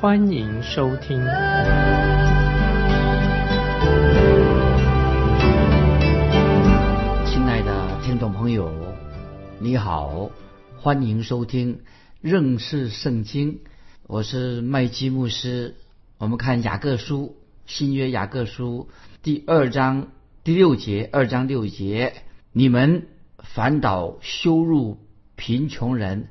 [0.00, 1.18] 欢迎收听。
[7.26, 8.72] 亲爱的听众朋友，
[9.58, 10.30] 你好，
[10.78, 11.82] 欢迎收听
[12.22, 13.58] 认识圣经。
[14.06, 15.76] 我是麦基牧师。
[16.16, 17.36] 我们看雅各书
[17.66, 18.88] 新约雅各书
[19.22, 20.08] 第二章
[20.42, 22.14] 第六节，二章六节，
[22.54, 24.96] 你们反倒羞辱
[25.36, 26.28] 贫穷人，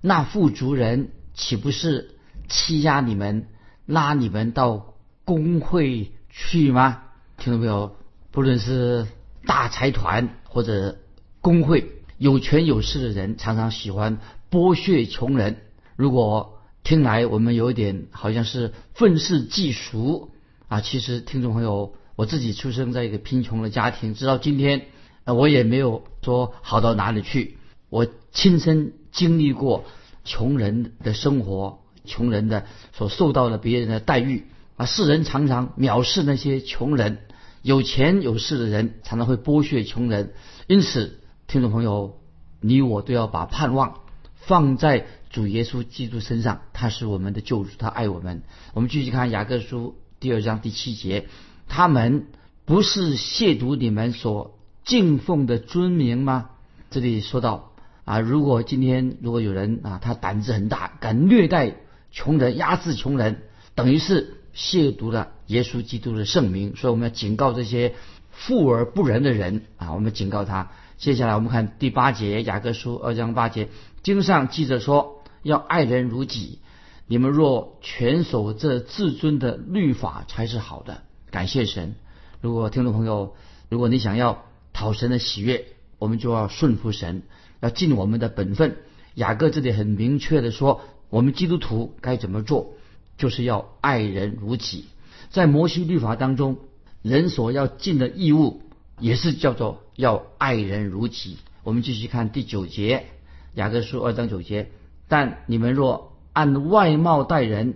[0.00, 2.14] 那富足人岂不是
[2.48, 3.46] 欺压你们，
[3.86, 7.02] 拉你们到工会去吗？
[7.38, 7.96] 听到没有？
[8.30, 9.06] 不论是
[9.46, 10.98] 大财团或者
[11.40, 14.18] 工会，有权有势的人常常喜欢
[14.50, 15.58] 剥削穷人。
[15.96, 20.30] 如果听来我们有一点好像是愤世嫉俗
[20.68, 24.86] 啊，其实听众朋友，我自己出生在一个贫穷的家庭，直到今天，
[25.24, 27.58] 呃，我也没有说好到哪里去。
[27.90, 29.84] 我亲身经历过
[30.24, 37.18] 穷人的生活，穷人的所受到的别人的待遇啊，世人常常藐视那些穷人。
[37.62, 40.32] 有钱有势的人常常会剥削穷人，
[40.66, 42.18] 因此，听众朋友，
[42.60, 44.00] 你我都要把盼望
[44.34, 48.42] 放在主耶稣基督身上，他是我们的救主，他爱我们。
[48.74, 51.28] 我们继续看雅各书第二章第七节，
[51.68, 52.26] 他们
[52.64, 56.50] 不是亵渎你们所敬奉的尊名吗？
[56.90, 57.70] 这里说到
[58.04, 61.76] 啊，如果今天如果有人啊，他胆子很大，敢虐待
[62.12, 63.42] 穷人、压制穷人，
[63.74, 64.36] 等于是。
[64.54, 67.94] 亵渎了耶稣基督的圣名，所以我们要警告这些
[68.32, 69.94] 富而不仁的人啊！
[69.94, 70.72] 我们警告他。
[70.98, 73.68] 接下来我们看第八节，雅各书二章八节，
[74.02, 76.58] 经上记着说，要爱人如己。
[77.06, 81.00] 你们若全守这至尊的律法，才是好的。
[81.30, 81.94] 感谢神。
[82.42, 83.34] 如果听众朋友，
[83.70, 85.64] 如果你想要讨神的喜悦，
[85.98, 87.22] 我们就要顺服神，
[87.60, 88.76] 要尽我们的本分。
[89.14, 92.72] 雅各这里很明确的说，我们基督徒该怎么做。
[93.18, 94.86] 就是要爱人如己，
[95.30, 96.56] 在摩西律法当中，
[97.02, 98.62] 人所要尽的义务
[98.98, 101.36] 也是叫做要爱人如己。
[101.62, 103.06] 我们继续看第九节，
[103.54, 104.70] 雅各书二章九节。
[105.08, 107.74] 但你们若按外貌待人，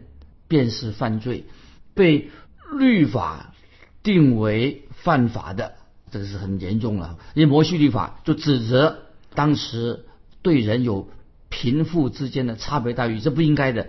[0.49, 1.45] 便是犯罪，
[1.95, 2.31] 被
[2.73, 3.55] 律法
[4.03, 5.75] 定为犯法的，
[6.11, 7.19] 这个是很严重了。
[7.35, 9.03] 因为摩西律法就指责
[9.35, 10.07] 当时
[10.43, 11.09] 对人有
[11.49, 13.89] 贫富之间的差别待遇，这不应该的。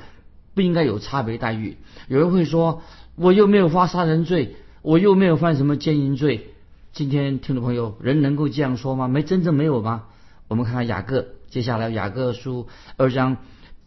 [0.53, 1.77] 不应该有差别待遇。
[2.07, 2.81] 有人会说，
[3.13, 6.47] 我又没有发杀人罪，我又没有犯什么奸淫罪。
[6.93, 9.07] 今天听众朋友，人能够这样说吗？
[9.07, 10.05] 没真正没有吗？
[10.47, 13.37] 我们看看雅各，接下来雅各书二章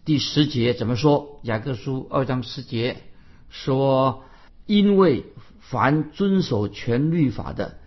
[0.04, 1.40] 第十节怎么说？
[1.42, 2.98] 雅各书二章十节
[3.48, 4.22] 说：
[4.66, 5.24] 因为
[5.58, 7.78] 凡遵守全律法的，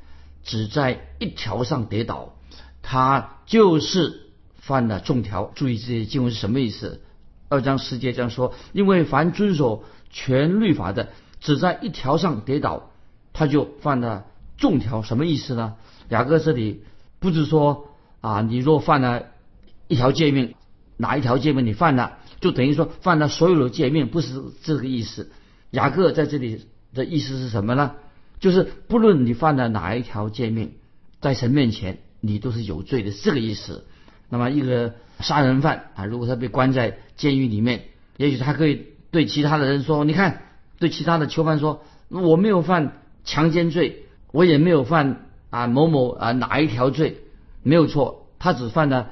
[0.43, 2.33] 只在一条上跌倒，
[2.81, 4.22] 他就是
[4.65, 5.51] 犯了众条。
[5.55, 7.01] 注意这些经文是什么意思？
[7.49, 11.09] 二章十节这样说：因为凡遵守全律法的，
[11.41, 12.91] 只在一条上跌倒，
[13.33, 14.25] 他就犯了
[14.57, 15.01] 众条。
[15.01, 15.75] 什么意思呢？
[16.07, 16.83] 雅各这里
[17.19, 17.89] 不是说
[18.21, 19.25] 啊，你若犯了
[19.89, 20.55] 一条诫命，
[20.95, 25.29] 哪一条诫命你犯了，就等于说犯了所有的诫命，不是这个意思。
[25.71, 27.95] 雅各在这里的意思是什么呢？
[28.39, 30.73] 就是不论你犯了哪一条诫命，
[31.19, 33.85] 在神面前你都是有罪的，这个意思。
[34.33, 37.83] 那么一个杀人犯啊，如果他被关在监狱里面，
[38.17, 40.41] 也许他可以对其他的人说：“你看，
[40.79, 47.17] 对其他的囚犯说，我没有犯强奸罪，我也没有犯啊某某啊哪一条罪，
[47.61, 49.11] 没有错，他只犯了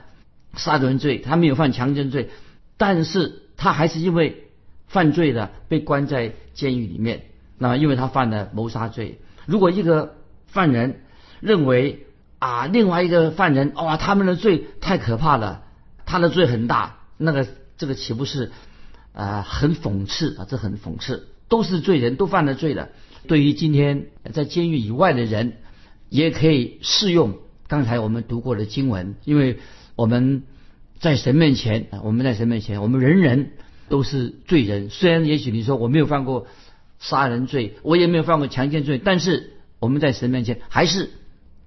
[0.56, 2.32] 杀人罪，他没有犯强奸罪，
[2.78, 4.46] 但是他还是因为
[4.88, 7.26] 犯罪的被关在监狱里面。
[7.60, 10.16] 那么因为他犯了谋杀罪，如果一个
[10.48, 11.02] 犯人
[11.42, 12.08] 认为。
[12.42, 15.62] 啊，另外一个犯人，哇，他们的罪太可怕了，
[16.08, 17.48] 他的罪很大，那个
[17.78, 18.52] 这个岂不是
[19.14, 20.48] 啊很讽刺啊？
[20.50, 22.90] 这很讽刺，都是罪人，都犯了罪的。
[23.28, 25.58] 对于今天在监狱以外的人，
[26.10, 29.60] 也可以适用刚才我们读过的经文，因为
[29.96, 30.42] 我们
[31.00, 33.52] 在神面前，我们在神面前，我们人人
[33.88, 34.90] 都是罪人。
[34.90, 36.48] 虽然也许你说我没有犯过
[36.98, 41.12] 杀人罪，我也没有犯过强奸罪，但是我们在神面前还是。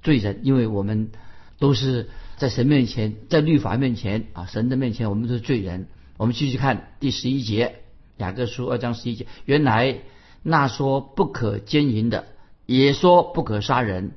[0.04, 1.10] 罪人，因为我们
[1.58, 5.88] 都是在神面前，在律法面前啊，神的面前，我们都是罪人。
[6.16, 7.80] 我们继续看第十一节，
[8.18, 9.26] 雅各书二章十一节。
[9.46, 9.98] 原来
[10.42, 12.26] 那说不可奸淫的，
[12.66, 14.12] 也说不可杀人，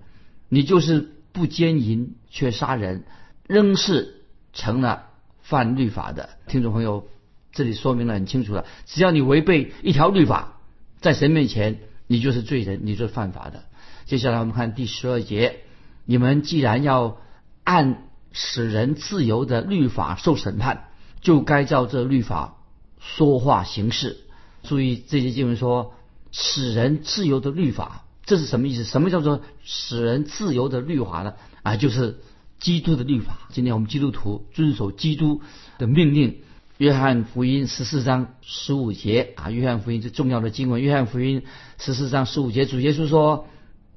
[0.50, 3.06] 你就是不奸淫却杀人，
[3.48, 5.06] 仍是成了
[5.40, 6.30] 犯律法的。
[6.48, 7.07] 听众朋友，
[7.54, 10.60] 这里说明了很清楚了，只要你违背一条律法，
[11.00, 13.63] 在神面前你就是罪人，你就是犯法的。
[14.06, 15.62] 接下来我们看第十二节，
[16.07, 17.18] 你们既然要
[17.63, 20.86] 按使人自由的律法受审判，
[21.21, 22.56] 就该照这律法
[23.00, 24.18] 说话行事。
[24.63, 25.94] 注意这些经文说，
[26.31, 28.86] 使人自由的律法，这是什么意思？
[28.86, 31.33] 什么叫做使人自由的律法呢？
[31.62, 32.19] 啊，就是
[32.57, 33.39] 基督的律法。
[33.51, 35.42] 今天我们基督徒遵守基督
[35.77, 36.38] 的命令。
[36.77, 40.81] 约翰福音十四章十五节啊，约翰福音最重要的经文。
[40.81, 41.44] 约翰福音
[41.80, 43.48] 十四章十五节，主耶稣说：“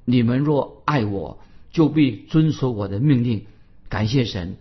[0.03, 1.39] 你们若爱我，
[1.71, 3.45] 就必遵守我的命令。”
[3.89, 4.55] 感谢神，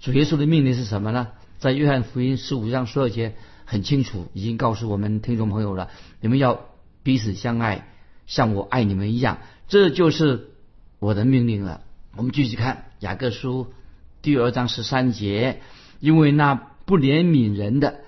[0.00, 1.28] 主耶稣的命令是什么呢？
[1.58, 3.34] 在约翰福音十五章十二节
[3.64, 5.90] 很清楚，已经告诉我们听众朋友了。
[6.20, 6.66] 你们要
[7.02, 7.88] 彼此相爱，
[8.26, 10.50] 像我爱你们一样，这就是
[10.98, 11.80] 我的命令了。
[12.16, 13.72] 我们继续看雅各书
[14.22, 15.60] 第二章十三节，
[15.98, 16.54] 因为那
[16.84, 18.00] 不怜悯人的，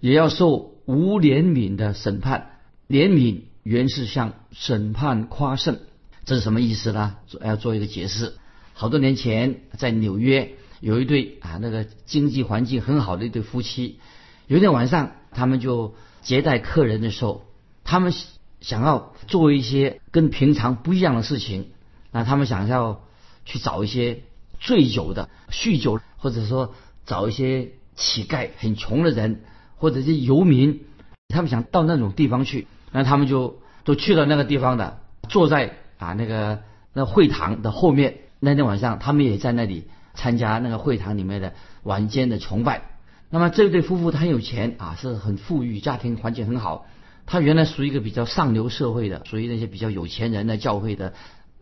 [0.00, 2.50] 也要受无怜悯的审判。
[2.88, 5.78] 怜悯原是向审判夸胜，
[6.24, 7.16] 这是什么意思呢？
[7.26, 8.34] 做要做一个解释。
[8.72, 14.00] 好多年前，在纽约有一对啊，那个经济环境很好的一对夫妻。
[14.46, 17.44] 有一天晚上，他们就接待客人的时候，
[17.84, 18.12] 他们
[18.60, 21.70] 想要做一些跟平常不一样的事情。
[22.10, 23.04] 那他们想要
[23.44, 24.22] 去找一些
[24.60, 26.74] 醉酒的、酗酒，或者说
[27.06, 29.42] 找一些乞丐、很穷的人，
[29.76, 30.80] 或者是游民，
[31.28, 32.66] 他们想到那种地方去。
[32.92, 36.60] 那他们就都去了那个地方的，坐在啊那个
[36.92, 38.16] 那会堂的后面。
[38.40, 42.82] 那天晚上，他们也在那里参加那个会堂里面的晚间的崇拜。
[43.30, 46.86] 那么这对夫妇他很有钱啊，是很富裕，家庭环境很好。
[47.24, 51.14] 他原来属于一个比较上流社会的，属于那些比较有钱人的教会的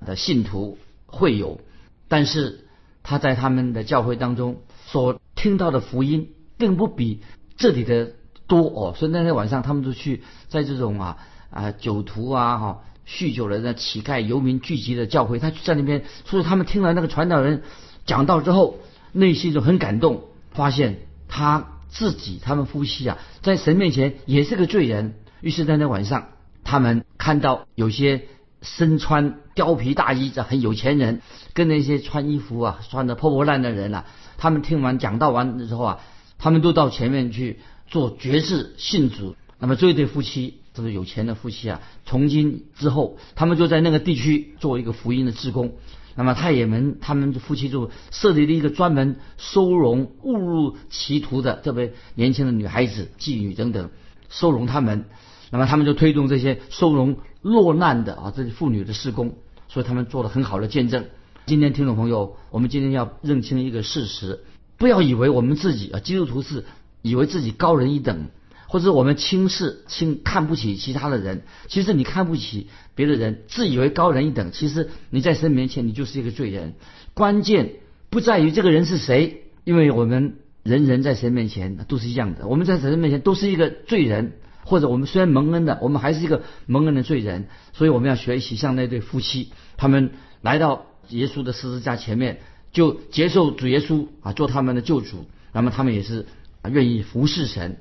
[0.05, 1.61] 的信徒会友。
[2.09, 2.67] 但是
[3.05, 7.23] 他在他们的教会当中所听到的福音，并不比
[7.57, 8.11] 这里的
[8.49, 8.95] 多哦。
[8.97, 11.19] 所以那天晚上，他们就去在这种啊
[11.51, 12.83] 啊酒徒啊哈。
[13.07, 17.63] 酗酒人的乞丐、游民聚集的教会，他在那边，所以他们听了那个传道人
[18.07, 18.79] 讲道之后，
[19.13, 25.15] 内心就很感动，发现他自己他们夫妻啊，在神面前也是个罪人。
[25.41, 26.29] 于是，在那晚上，
[26.63, 28.23] 他们看到有些
[28.63, 31.21] 身穿貂皮大衣的很有钱人，
[31.53, 34.07] 跟那些穿衣服啊穿的破破烂的人啊，
[34.39, 36.01] 他们听完讲道完之后啊，
[36.39, 37.59] 他们都到前面去
[37.89, 39.35] 做绝志信主。
[39.59, 40.62] 那么这一对夫妻。
[40.75, 41.83] 这是有钱的夫妻啊！
[42.07, 45.75] 从今之后，他们就在那个地区做一个福音的职工。
[46.15, 53.91] 那么太也门他们夫妻就设立了一个专门收容误入歧途的这位年轻的女孩子、妓女等等，
[54.29, 55.05] 收容他们。
[55.51, 59.35] 那么他们就推动这些收容落难的啊这些妇女的施工，
[59.69, 61.07] 所以他们做了很好的见证。
[61.45, 64.41] 今天听众朋友，我们今天要认清一个事实：
[64.79, 66.65] 不要以为我们自己啊基督徒是
[67.03, 68.29] 以为自己高人一等。
[68.73, 76.73] 或者我们轻视、轻看不起其他的人，其实你看不起别的人，自以为高人一等，其实你在神面前你就是一个罪人。
[77.13, 77.73] 关键
[78.09, 87.49] 不在于这个人是谁，因为我们人人在神面前都是一样的，我们在神面前都是一个罪人，或者我们虽然蒙恩的，我们还是一个蒙恩的罪人。
[87.75, 92.41] 所以我们要学习像那对夫妻，他们来到耶稣的十字架前面，
[92.73, 96.25] 就接受主耶稣啊做他们的救主，那么他们也是
[96.71, 97.77] 愿意服侍神。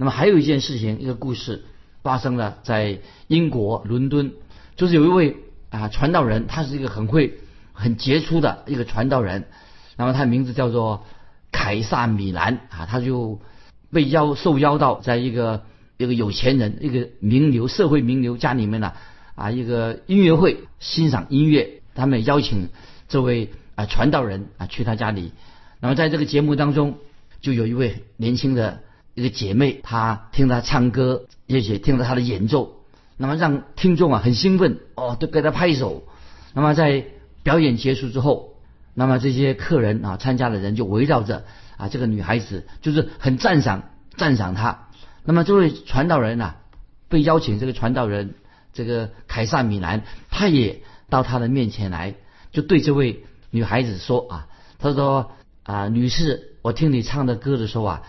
[0.00, 1.62] 那么还有一件事情，一个故事
[2.02, 4.32] 发生了在英国伦敦，
[4.74, 5.36] 就是有一位
[5.68, 7.38] 啊传道人，他是一个很会、
[7.74, 9.44] 很杰出的一个传道人。
[9.98, 11.04] 那么他的名字叫做
[11.52, 13.42] 凯撒米兰啊，他就
[13.92, 15.64] 被邀受邀到在一个
[15.98, 18.94] 一个有钱人、一个名流、社会名流家里面呢
[19.34, 22.70] 啊一个音乐会欣赏音乐，他们邀请
[23.06, 25.32] 这位啊传道人啊去他家里。
[25.78, 26.94] 那么在这个节目当中，
[27.42, 28.80] 就有一位年轻的。
[29.20, 32.76] 一个姐妹，她听他唱歌，而且听了他的演奏，
[33.18, 36.04] 那么让听众啊很兴奋哦，都给他拍手。
[36.54, 37.04] 那么在
[37.42, 38.54] 表演结束之后，
[38.94, 41.44] 那么这些客人啊，参加的人就围绕着
[41.76, 44.88] 啊这个女孩子，就是很赞赏赞赏她。
[45.22, 46.54] 那么这位传道人呐，
[47.10, 48.36] 被邀请，这个传道人
[48.72, 52.14] 这个凯撒米兰，他也到他的面前来，
[52.52, 54.48] 就对这位女孩子说啊，
[54.78, 55.32] 他说
[55.64, 58.02] 啊，女士，我听你唱的歌的时候啊。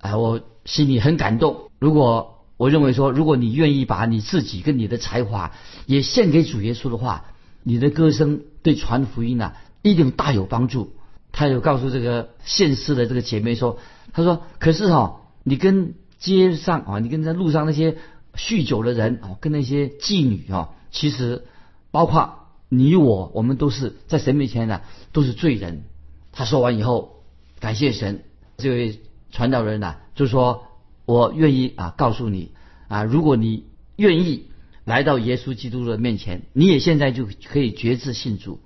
[0.00, 1.70] 啊，我心里很感动。
[1.78, 5.52] 如果我认为说，如果你愿意把你自己跟你的才华
[5.86, 7.24] 也献给主耶稣的话，
[7.62, 10.92] 你的歌声对传福音啊一定大有帮助。
[11.32, 13.78] 他有告诉这个现世的这个姐妹说，
[14.12, 17.96] 他说：“可是哈，你跟街上啊，你跟在路上那些
[18.34, 21.44] 酗酒的人啊，跟那些妓女啊，其实
[21.90, 24.82] 包括你我，我们都是在神面前呢，
[25.12, 25.84] 都是罪人。
[26.32, 27.22] 他说完以后，
[27.60, 28.24] 感谢神，
[28.56, 30.66] 这位传道人呢，就说
[31.06, 32.50] ：“我愿意啊，告诉你
[32.88, 34.48] 啊，如果你愿意
[34.84, 38.58] 来到耶稣基督的面前，你也现在就可以决志信主，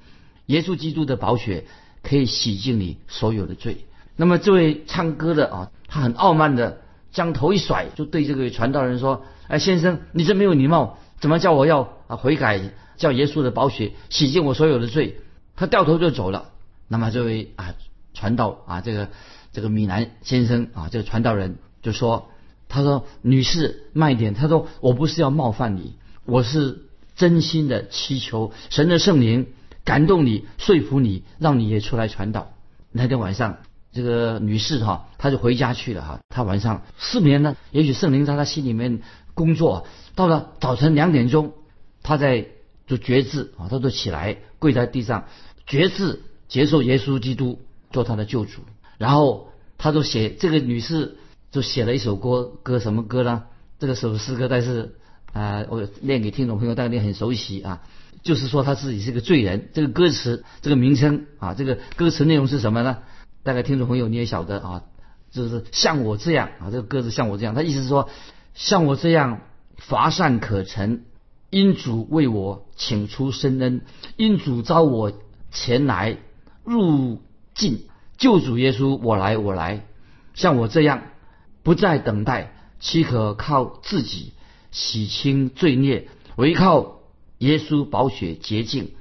[0.47, 1.67] 耶稣基督的宝血
[2.03, 3.85] 可以洗净你所有的罪。”
[4.17, 6.81] 那么这位唱歌的啊，他很傲慢的
[7.11, 12.63] 将头一甩，就对这个传道人说：“哎，先生，你这没有礼貌，怎么叫我要啊悔改，
[12.97, 15.19] 叫耶稣的宝血洗净我所有的罪？”
[15.55, 16.51] 他掉头就走了。
[16.89, 17.75] 那么这位啊
[18.15, 19.11] 传道啊这个
[19.53, 22.31] 这个米兰先生啊这个传道人就说
[22.69, 25.95] ：“他说女士慢一点，他说我不是要冒犯你，
[26.25, 29.47] 我是真心的祈求神的圣灵
[29.85, 32.53] 感动你，说服你，让你也出来传道。”
[32.91, 33.59] 那天晚上。
[33.95, 36.21] 这个女士哈，她就回家去了哈。
[36.31, 39.03] 她晚上失眠呢，也许圣灵在她心里面
[39.35, 39.87] 工作。
[40.15, 41.53] 到了早晨两点钟，
[42.03, 42.47] 她在
[42.87, 45.27] 做决志啊，她就起来跪在地上
[45.67, 48.63] 决志接受耶稣基督做她的救主。
[49.03, 51.17] 然后她就写这个女士
[51.51, 53.43] 就写了一首歌，歌什么歌呢？
[53.81, 54.95] 这个首诗歌，但是
[55.33, 57.83] 啊，我念给听众朋友，大家很熟悉啊，
[58.23, 59.71] 就是说她自己是个罪人。
[59.75, 62.99] 这个歌词这个名称啊，这个歌词内容是什么呢？
[63.43, 64.85] 大概听众朋友你也晓得啊，
[65.33, 68.09] 就是像我这样啊，这个歌词像我这样，他意思是说，
[68.55, 69.41] 像我这样
[69.79, 71.07] 乏善可陈，
[71.51, 73.81] 因主为我请出深恩，
[74.17, 75.13] 因主召我
[75.51, 76.19] 前来
[76.63, 77.21] 入
[77.53, 77.81] 境，
[78.23, 79.85] 救主耶稣，我来我来，
[80.35, 81.03] 像我这样
[81.65, 84.33] 不再等待，岂可靠自己
[84.71, 87.01] 洗清罪孽，唯靠
[87.39, 88.93] 耶稣宝血洁净，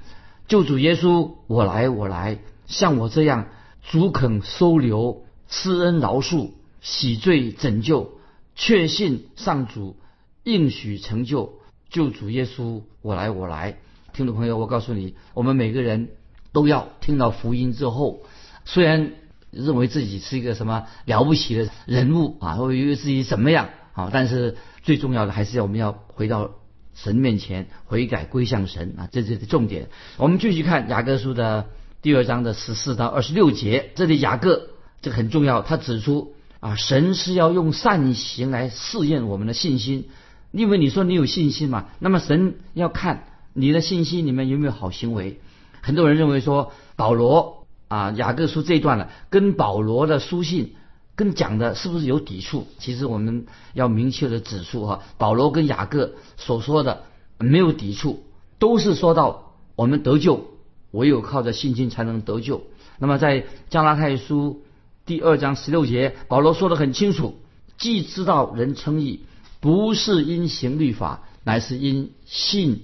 [0.48, 3.46] 救主耶稣，我来我来，像我这样。
[3.88, 6.50] 主肯收留、施恩饶恕、
[6.80, 8.12] 洗罪拯救，
[8.56, 9.96] 确信上主
[10.42, 11.60] 应许成就
[11.90, 13.78] 救主耶稣，我来我来。
[14.12, 16.08] 听众朋友，我告诉你，我们每个人
[16.52, 18.20] 都要听到福音之后，
[18.64, 19.12] 虽然
[19.50, 26.50] 认为自己是一个什么了不起的人物啊，或以为自己怎么样啊，但是最重要的还是要我们要回到
[26.94, 29.88] 神面前悔改归向神啊，这是重点。
[30.16, 31.66] 我们继续看雅各书的。
[32.02, 34.70] 第二章的十四到二十六节，这里雅各
[35.02, 40.08] 这个很重要，他指出啊，神是要用善行来试验我们的信心，
[40.50, 45.38] 因为你说你有信心嘛，那么神要看你的信心里面有没有好行为。
[45.80, 47.61] 很多人认为说保罗
[47.92, 50.76] 啊雅各书这一段了，跟保罗的书信
[51.14, 52.66] 跟讲的是不是有抵触？
[52.78, 53.44] 其实我们
[53.74, 57.02] 要明确的指出哈，保罗跟雅各所说的
[57.38, 58.24] 没有抵触，
[58.58, 60.48] 都是说到我们得救。
[60.92, 62.64] 唯有靠着信心才能得救。
[62.98, 64.62] 那么在加拉太书
[65.06, 67.38] 第二章十六节，保罗说的很清楚：
[67.78, 69.20] 既知道人称义
[69.60, 72.82] 不是因行律法，乃是因信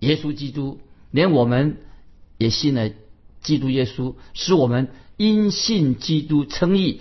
[0.00, 0.80] 耶稣基督。
[1.12, 1.76] 连我们
[2.38, 2.90] 也信了
[3.44, 7.00] 基督耶稣，使我们因信基督称义，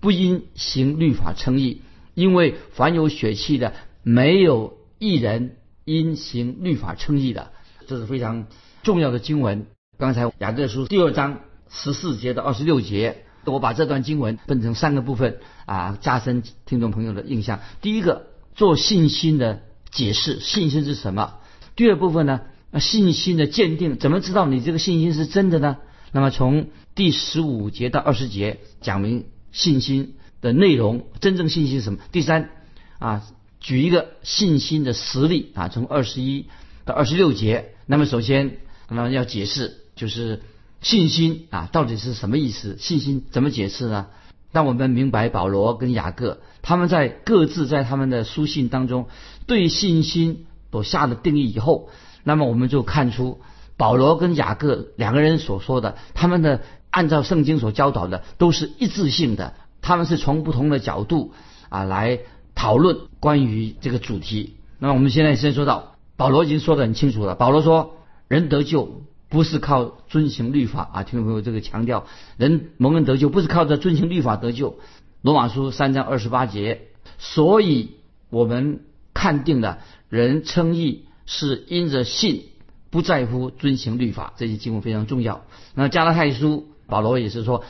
[0.00, 1.82] 不因行律法称义。
[2.14, 7.52] 因为凡有血气的，没有一人因行律法称义的。
[7.86, 8.46] 这是非常
[8.82, 9.66] 重要的经文。
[9.98, 17.60] 刚才雅各书第二章十四节到二十六节，我把这段经文分成三个部分啊，加深听众朋友的印象。
[17.80, 21.34] 第一个，做信心的解释，信心是什么？
[21.76, 25.78] 第二部分呢，那信心的鉴定，怎么知道你这个信心是真的呢？
[26.12, 31.98] 那么从第十五节到二十节讲明信心的内容，真正信心是什么？
[32.12, 32.50] 第三
[32.98, 33.26] 啊，
[33.60, 36.46] 举一个信心的实例啊，从二十一
[36.84, 37.74] 到二十六节。
[37.86, 38.58] 那么首先，
[38.88, 39.76] 那么要解释。
[39.96, 40.40] 就是
[40.80, 42.78] 信心啊，到底是什么意思？
[42.78, 44.06] 信心怎么解释呢？
[44.50, 49.08] 当我们明白保罗跟雅各他们在各自在他们的书信当中
[49.46, 51.90] 对信心所下的定义以后，
[52.24, 53.40] 那么我们就看出
[53.76, 56.60] 保罗跟雅各两个人所说的，他们的
[56.90, 61.32] 按照圣经所教导的都是一致性的，他们是从不同的角度
[61.68, 62.20] 啊来
[62.54, 64.56] 讨论关于这个主题。
[64.78, 67.96] 那我们现在先说到保罗已经说得很清楚了，保罗说
[68.28, 69.02] 人得救。
[69.30, 74.80] 不是靠遵行律法啊，听众朋友，这个强调人蒙恩得救，不是靠着遵行律法得救。
[75.22, 77.92] 罗马书三章二十八节，所以
[78.28, 78.80] 我们
[79.14, 82.46] 看定了人称义是因着信，
[82.90, 84.32] 不在乎遵行律法。
[84.36, 85.44] 这些经文非常重要。
[85.74, 87.62] 那加拉太书保罗也是说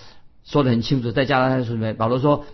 [0.45, 2.47] 说得很清楚，在加拉太书里面，保罗说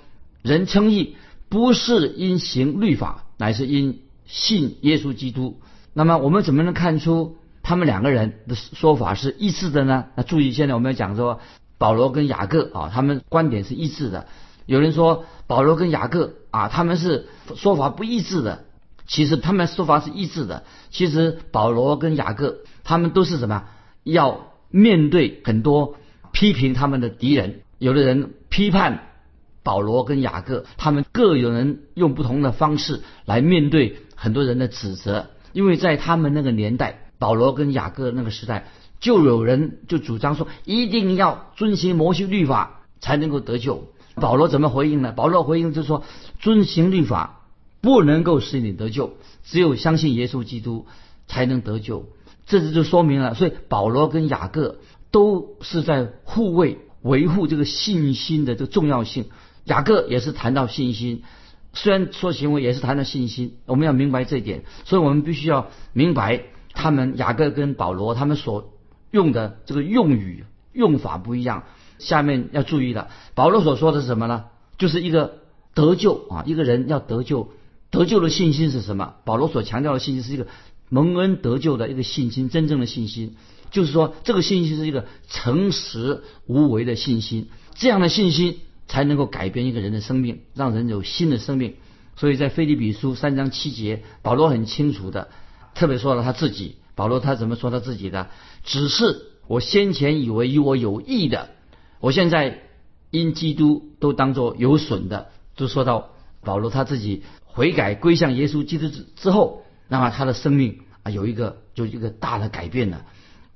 [0.42, 1.16] 人称义
[1.48, 5.60] 不是因行律法，乃是因信耶稣基督。
[5.94, 7.36] 那么我们怎么能看出？
[7.62, 10.06] 他们两个人的说法是一致的呢？
[10.16, 11.40] 那注意，现在我们要讲说
[11.78, 14.26] 保罗跟雅各啊，他们观点是一致的。
[14.66, 18.65] 有人说保罗跟雅各啊，他们是说法不一致的。
[19.06, 20.64] 其实他们说法是一致的。
[20.90, 23.64] 其实保罗跟雅各他们都是什么？
[24.02, 25.96] 要面对很多
[26.32, 29.08] 批评他们的敌人，有的人批判
[29.62, 35.26] 保罗跟雅各，他们各有人用不同的方式来面对很多人的指责。
[35.52, 38.68] 因为在他们那个年代，保罗跟雅各那个时代，
[39.00, 43.88] 就有人就主张说，一定要遵循摩西律法才能够得救。
[44.16, 45.12] 保罗怎么回应呢？
[45.12, 46.04] 保罗回应就是说，
[46.38, 47.35] 遵循律法
[47.86, 49.12] 不能够使你得救，
[49.44, 50.86] 只有相信耶稣基督
[51.28, 52.06] 才能得救。
[52.44, 54.78] 这就就说明了，所以保罗跟雅各
[55.12, 59.26] 都是在护卫、维护这个信心的这个重要性。
[59.66, 61.22] 雅各也是谈到信心，
[61.74, 64.64] 虽然说行为也是谈到信心，我们要明白这一点。
[64.84, 68.72] 所以我们必须要明白，他们雅各跟保罗他们所
[69.12, 71.62] 用的这个用语用法不一样。
[72.00, 74.46] 下面要注意了，保罗所说的是什么呢？
[74.76, 75.38] 就是一个
[75.72, 77.52] 得救啊，一个人要得救，
[77.90, 79.14] 得救的信心是什么？
[79.24, 80.46] 保罗所强调的信心是一个。
[80.88, 83.34] 蒙恩得救的一个信心，真正的信心，
[83.72, 91.74] 就是说这个信心是一个诚实无为的信心，这样的信心才能够改变一个人的生命，让人有新的生命。
[92.14, 95.26] 所以在腓立比书三章七节，保罗很清楚的，
[95.74, 96.76] 特别说了他自己。
[96.94, 98.28] 保罗他怎么说他自己的？
[98.62, 101.50] 只是我先前以为与我有益的，
[101.98, 102.62] 我现在
[103.10, 105.32] 因基督都当作有损的。
[105.56, 106.10] 就说到
[106.42, 107.24] 保罗他自己
[107.56, 109.64] 悔改归向耶稣基督之之后。
[109.88, 113.04] 那么他的生命啊有一个就一个大的改变了。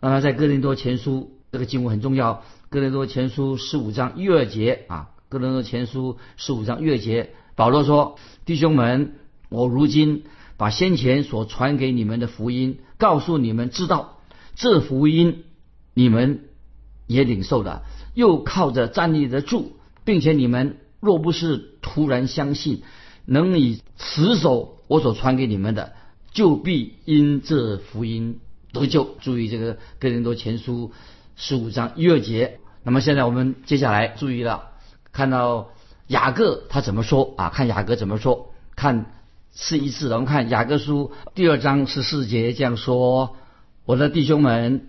[0.00, 8.16] 那么在哥林多前书这个经文很重要，哥林多前书十五章一二节啊，哥林多前书十五章一二节，保罗说
[8.46, 9.16] ：“弟兄们，
[9.48, 10.22] 我如今
[10.56, 14.20] 把先前所传给你们的福音告诉你们知道，
[14.54, 15.42] 这福音
[15.92, 16.44] 你们
[17.08, 17.82] 也领受了，
[18.14, 19.72] 又靠着站立得住，
[20.04, 22.82] 并且你们若不是突然相信，
[23.24, 25.92] 能以持守我所传给你们的。”
[26.32, 28.38] 就必因这福音
[28.72, 29.16] 得救。
[29.20, 30.92] 注意这个哥林多前书
[31.34, 32.60] 十五章一二节。
[32.84, 34.70] 那么现在我们接下来注意了，
[35.12, 35.70] 看到
[36.06, 37.34] 雅各他怎么说。
[37.36, 37.48] 啊？
[37.48, 38.54] 看雅各怎么说？
[38.76, 39.12] 看
[39.52, 40.14] 是一致的。
[40.14, 43.36] 我们看雅各书第二章十四节这样说
[43.84, 44.86] ：“我的弟兄们，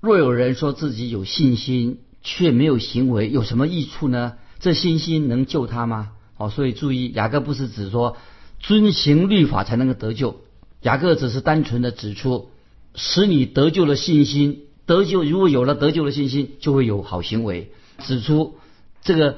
[0.00, 0.74] 若有人说。
[0.74, 4.34] 自己有信心，却没有行为，有什么益处呢？
[4.60, 8.16] 这信心能救他吗？”哦，所以注意，雅各不是指说
[8.58, 10.40] 遵行律法才能够得救。
[10.80, 12.50] 雅各只是单纯的指出，
[12.96, 17.70] 使你得救的信心，得救如果有了得救的信心，就会有好行为。
[17.98, 18.58] 指出
[19.02, 19.36] 这个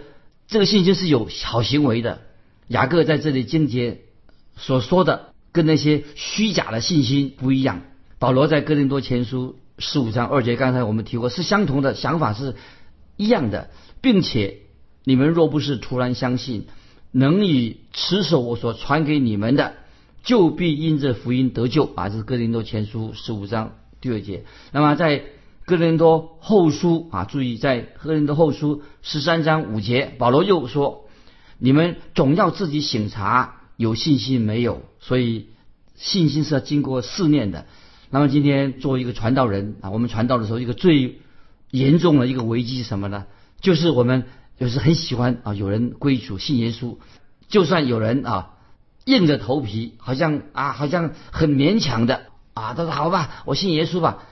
[0.49, 2.23] 这个信心是有好行为的。
[2.69, 4.01] 雅各在这里经节
[4.57, 7.83] 所说的，跟那些虚假的信心不一样。
[8.19, 12.55] 保罗在哥林多前书十五章二节，刚才我们提过，是相同的想法是
[13.19, 13.69] 一样的，
[14.01, 14.61] 并且
[15.05, 16.67] 你们若不是突然相信，
[17.15, 19.75] 能以持守我所传给你们的。
[20.25, 22.09] 就必因这福音得救啊！
[22.09, 24.45] 这是哥林多前书十五章第二节。
[24.73, 25.23] 那么在
[25.67, 31.05] 哥林多后书啊，注意在哥林多后书十三章五节，保罗又说
[31.61, 34.81] ：“你们总要自己醒察，有信心没有？
[34.99, 35.49] 所以
[35.95, 37.67] 信心是要经过试炼的。”
[38.09, 41.19] 那么今天作为一个传道人啊，我们传道的时候，一个最
[41.71, 43.27] 严重的一个危机是什么呢？
[43.61, 44.25] 就是我们
[44.59, 46.97] 有时很喜欢啊，有人归主信耶稣，
[47.49, 48.51] 就算有人啊。
[49.07, 52.23] 硬着头皮，好像啊，好像很勉强的
[52.55, 52.73] 啊。
[52.73, 54.23] 他说：“好吧，我信耶稣吧。”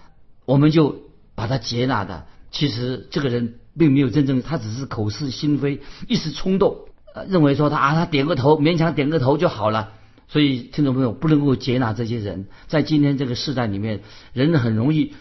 [0.47, 0.97] 我们就
[1.35, 2.25] 把他接纳的。
[2.51, 9.93] 其实这个人并没有真正，他只是口是心非，一时冲动，呃，认为说他啊，他点个头，勉强点个头就好了。
[10.27, 12.47] 所以听众朋友不能够接纳这些人。
[12.67, 14.01] 在今天这个时代里面，
[14.33, 15.13] 人很容易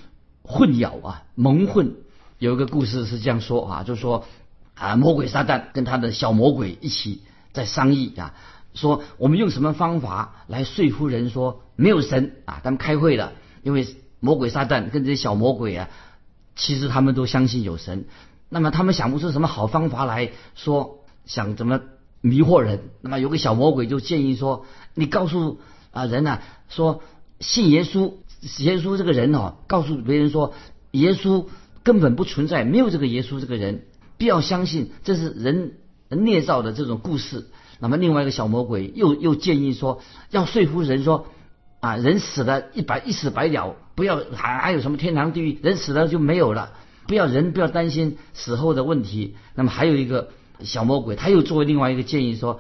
[0.44, 1.96] 混淆啊，蒙混。
[2.40, 4.24] 有一个故事是这样说啊，就是说
[4.82, 7.22] 啊，魔鬼撒旦跟他的小魔鬼一起
[7.54, 8.34] 在商议啊。
[8.74, 12.62] 说我们用什么方法来说服人说没有神啊？
[12.64, 13.86] 他们开会了，因为
[14.20, 15.90] 魔鬼撒旦跟这些小魔鬼啊，
[16.56, 18.06] 其实他们都相信有神。
[18.50, 21.82] 那么他们想不出什么好方法来说，想怎么
[22.22, 22.80] 迷惑人？
[23.02, 24.66] 那么有个小魔鬼就建议说：
[24.96, 25.60] 你告诉
[25.92, 26.40] 啊人呐，
[26.70, 27.04] 说
[27.40, 28.14] 信耶稣，
[28.60, 30.54] 耶稣这个人哦，告诉别人说
[30.92, 31.46] 耶稣
[31.84, 33.84] 根本不存在，没有这个耶稣这个人，
[34.22, 35.78] 必要相信这是人
[36.10, 37.48] 捏造的这种故事。
[37.80, 41.26] 那么另外一个小魔鬼又又建议说，要说服人说，
[41.80, 46.74] 啊，人死了一百一死百了，不要还还有什么天堂地狱，人死了就没有了，
[47.08, 49.38] 不要人不要担心死后的问题。
[49.56, 50.30] 那么还有一个
[50.60, 52.60] 小魔鬼，他又作为另外一个建议说，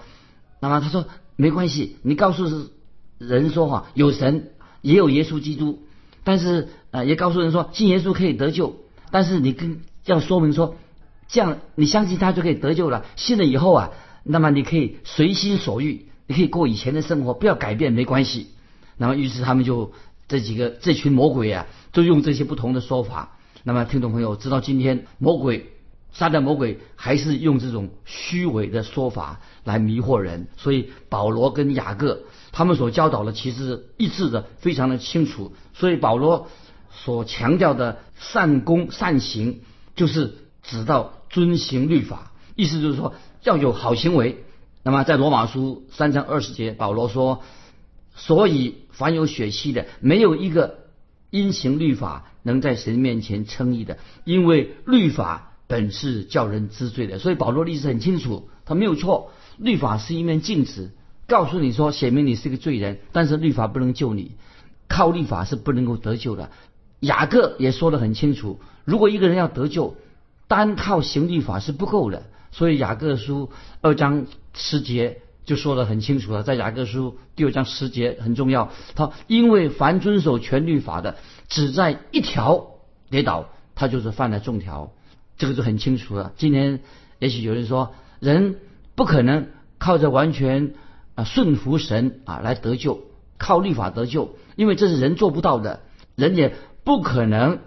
[0.59, 2.71] 那么他说没关系，你告诉
[3.19, 4.49] 人说哈，有神
[4.81, 5.83] 也有耶稣基督，
[6.23, 8.77] 但是啊也告诉人说信耶稣可以得救，
[9.11, 10.73] 但是你跟要说明说，
[11.31, 13.91] 这样你相信他就可以得救了，信了以后啊。
[14.23, 18.49] 那么你可以随心所欲，你可以过以前的生活，不要改变没关系。
[18.97, 19.93] 那么于是他们就
[20.27, 23.39] 这几个这群魔鬼啊，就用这些不同的说法。
[23.63, 25.71] 那么听众朋友知道，今天魔鬼
[26.11, 30.49] 撒旦魔鬼还是用这种虚伪的说法来迷惑人。
[30.57, 35.53] 所以保罗跟雅各他们所教导的其实一致的，非常的清楚。
[35.73, 36.49] 所以保罗
[36.91, 39.61] 所强调的善功善行，
[39.95, 44.43] 就是指到遵行律法，意思就是说要有好行为。
[44.83, 47.41] 那么在罗马书三章二十节，保罗说
[48.15, 50.79] ：“所以凡有血气的，没有一个
[51.29, 59.31] 因行律法能在神面前称义的，因为律法本是叫人知罪的。”所以保罗的意思很清楚，他没有错。
[59.57, 60.91] 律法是一面镜子，
[61.27, 64.31] 告诉你说，写明你是个罪人，但是律法不能救你，
[64.87, 66.49] 靠律法是不能够得救的。
[67.01, 69.95] 雅各也说得很清楚，如果一个人要得救，
[70.51, 72.23] 单靠行律法是不够的。
[72.51, 78.69] 所以雅各书二章十节就说得很清楚了，在雅各书第二章十节很重要。
[78.93, 81.15] 他因为凡遵守全律法的，
[81.47, 82.67] 只在一条
[83.09, 84.91] 跌倒，他就是犯了众条，
[85.37, 86.33] 这个就很清楚了。
[86.35, 86.81] 今天
[87.19, 88.57] 也许有人说，人
[88.95, 90.73] 不可能靠着完全
[91.15, 92.99] 啊顺服神啊来得救，
[93.37, 95.79] 靠律法得救，因为这是人做不到的，
[96.17, 97.59] 人也不可能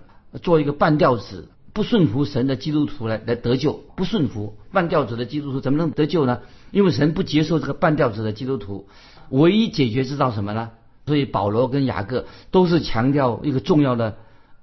[0.42, 1.48] 做一个半吊子。
[1.74, 6.40] 不顺服神的基督徒来来得救，不顺服半吊子的基督徒怎么能得救呢？
[6.70, 8.86] 因为神不接受这个半吊子的基督徒，
[9.28, 10.70] 唯一解决之道什么呢？
[11.04, 14.16] 所以保罗跟雅各都是强调一个重要的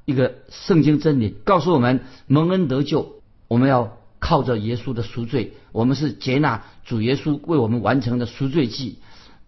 [0.05, 8.99] 一个圣经真理，告诉我们蒙恩得救，我们要靠着耶稣的赎罪，我们是接纳主耶稣为我们完成的赎罪祭。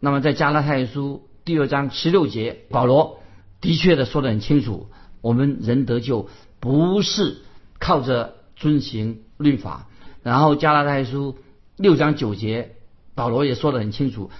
[0.02, 3.20] 那么在加拉太书第二章十六节，保罗
[3.62, 4.90] 的确的说得很清楚，
[5.22, 6.28] 我们人得救
[6.60, 7.38] 不是。
[7.84, 9.88] 靠着遵行律法，
[10.24, 11.38] 然后加拉太书
[11.76, 12.76] 六章九节，
[13.14, 14.32] 保罗也说得很清楚，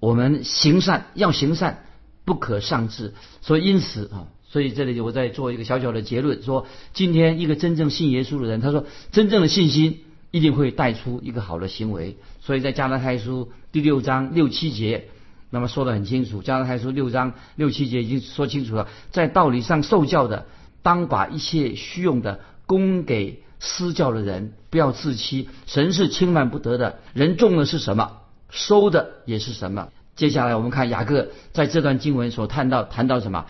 [0.00, 1.86] 我们行善要行善，
[2.26, 3.14] 不可上志。
[3.40, 12.18] 所以因此啊，所以这里我再做一个小小的结论，说今天一个真正信耶稣的人，他说真正的信心一定会带出一个好的行为。
[12.42, 15.08] 所以在加拉太书第六章六七节，
[15.48, 20.44] 那么说得很清楚，加拉太书六章六七节已经说清楚了，在道理上受教的，
[20.82, 22.40] 当把一切虚用的。
[22.70, 25.48] 供给私教的人，不要自欺。
[25.66, 29.88] 神是轻慢不得的，人种的是什么，收的也是什么。
[30.14, 33.46] 接下来我们看雅各在这段经文所谈到谈到什么？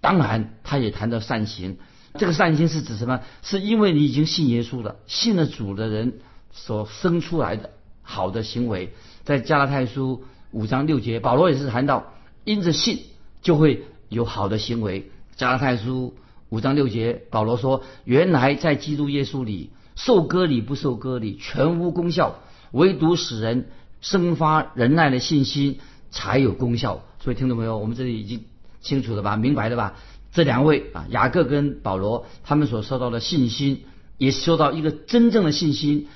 [0.00, 1.78] 当然，他也谈到善行。
[2.14, 3.22] 这个善行是指什么？
[3.42, 6.20] 是因为你已经信耶稣了，信了主的人
[6.52, 7.70] 所生出来的
[8.02, 8.94] 好的行为。
[9.24, 13.00] 在加拉太书五章六节，保罗也是谈到，因着信
[13.42, 15.10] 就会有好的行为。
[15.34, 16.14] 加拉太书。
[16.50, 22.40] 五章六节，保罗说：“原来在基督耶稣里受割礼不受割礼全无功效，
[22.72, 23.68] 唯独使人
[24.00, 25.78] 生发仁爱的信心
[26.10, 27.78] 才有功效。”所以听懂没有？
[27.78, 28.46] 我们这里已经
[28.80, 29.36] 清楚了吧？
[29.36, 29.94] 明白了吧？
[30.32, 33.84] 这两位啊，雅各跟保罗他们所受到的信心，
[34.18, 36.08] 也受到一个真正的信心，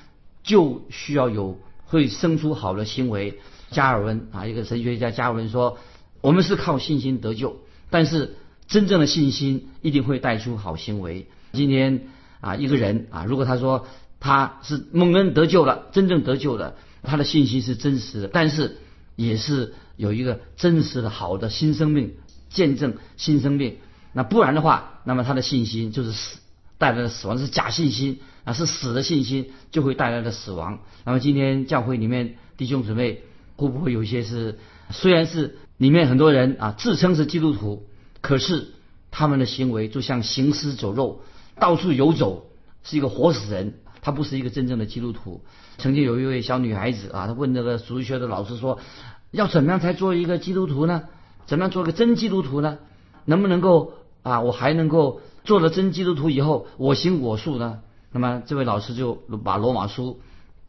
[0.42, 3.38] 就需要有会生出好的行为。
[3.70, 5.78] 加尔文啊，一个神学家加尔文说
[6.20, 8.34] ：“我们是靠信心得救，但是。”
[8.66, 11.26] 真正的信心一定会带出好行为。
[11.52, 12.08] 今天
[12.40, 13.86] 啊，一个人啊，如果他说
[14.20, 18.78] 他是蒙恩得救了，真正得救了，他的信心是真实的，但是
[19.16, 22.14] 也是有一个真实的好的新生命
[22.48, 23.76] 见证新生命。
[24.12, 26.38] 那不然的话，那么他的信心就是死
[26.78, 30.80] 带来的死亡是假信心啊，是死的信心就会带来的死亡。
[31.04, 33.22] 那么今天教会里面弟兄姊妹
[33.56, 34.58] 会不会有一些是
[34.90, 37.86] 虽然是里面很多人啊自称是基督徒？
[38.24, 38.68] 可是
[39.10, 41.20] 他们的行为就像行尸走肉，
[41.60, 42.46] 到处游走，
[42.82, 43.74] 是一个活死人。
[44.00, 45.42] 他不是一个真正的基督徒。
[45.76, 48.78] 曾经有一位小女孩子啊，她问那个主学的老师说
[49.30, 51.02] ：“要怎么样才做一个基督徒呢？
[51.44, 52.78] 怎么样做个真基督徒呢？
[53.26, 54.40] 能不能够啊？
[54.40, 60.20] 我还能够做了真基督徒以后，我行我素呢？”那么这位老师就把罗马书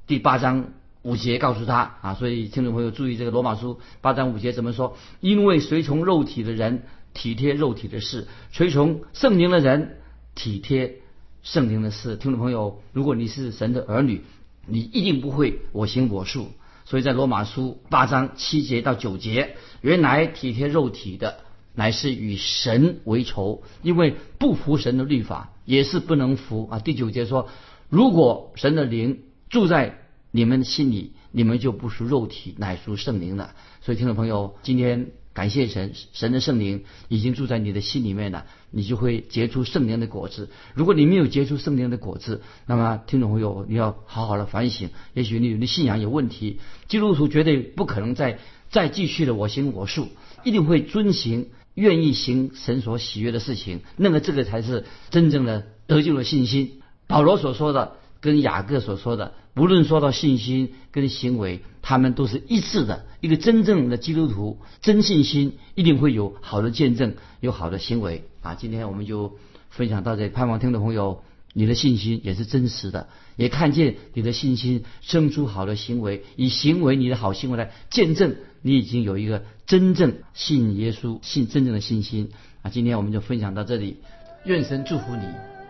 [0.07, 2.13] 第八章五节告诉他啊。
[2.15, 4.97] 所以听众朋友注意，这个罗马书八章五节怎么说？
[5.21, 6.83] 因为随从肉体的人。
[7.15, 10.01] 体贴肉体的事，随从圣灵的人
[10.35, 10.97] 体贴
[11.41, 12.17] 圣灵的事。
[12.17, 14.21] 听众朋友，如果你是神的儿女，
[14.67, 16.51] 你一定不会我行我素。
[16.83, 21.39] 所以在罗马书八章七节到九节，原来体贴肉体的，
[21.73, 26.79] 乃是与神为仇，因为不服神的律法，也是不能服啊。
[26.79, 27.47] 第九节说，
[27.89, 29.99] 如果神的灵住在
[30.31, 33.55] 你们心里，你们就不属肉体，乃属圣灵了。
[33.81, 35.11] 所以听众朋友，今天。
[35.35, 40.49] 感谢神，神的圣灵已经住在你的心里面了，你就会结出圣灵的果子。
[40.73, 46.61] 如果你没有结出圣灵的果子，那么听众朋友，你要好好的反省，也许你的信仰有问题。
[46.87, 50.07] 基督徒绝对不可能再再继续的我行我素，
[50.45, 53.81] 一定会遵行，愿意行神所喜悦的事情。
[53.97, 56.81] 那么这个才是真正的得救的信心。
[57.07, 63.05] 保罗所说的跟雅各所说的，不论说到信心跟行为，他们都是一致的。
[63.21, 68.55] 一个真正的基督徒，真信心一定会有好的见证，有好的行为啊！
[68.55, 69.35] 今天我们就
[69.69, 71.21] 分享到这里，盼望听的朋友，
[71.53, 82.31] 你的信心也是真实的，也看见你的信心生出好的行为，以行为你的好行为来见证你已经有一个真正信耶稣、信真正的信心
[82.63, 82.71] 啊！
[82.71, 83.97] 今天我们就分享到这里，
[84.45, 85.25] 愿神祝福你，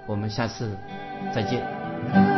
[0.08, 0.78] 我们下次
[1.34, 2.35] 再见。